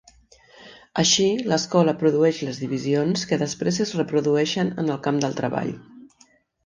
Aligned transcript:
Així, 1.01 1.25
l'escola 1.51 1.93
produeix 1.99 2.39
les 2.47 2.61
divisions 2.63 3.27
que 3.33 3.39
després 3.45 3.81
es 3.87 3.93
reprodueixen 4.01 4.73
en 4.85 4.91
el 4.97 5.01
camp 5.09 5.21
del 5.27 5.39
treball. 5.43 5.71